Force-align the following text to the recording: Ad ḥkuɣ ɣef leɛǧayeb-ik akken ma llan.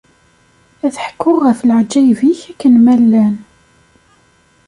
Ad 0.85 0.95
ḥkuɣ 1.05 1.37
ɣef 1.45 1.59
leɛǧayeb-ik 1.67 2.39
akken 2.51 2.75
ma 2.83 2.95
llan. 3.01 3.35